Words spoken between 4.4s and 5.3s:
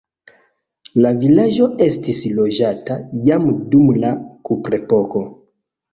kuprepoko.